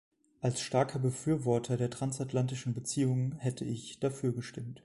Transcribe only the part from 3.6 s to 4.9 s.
ich dafür gestimmt.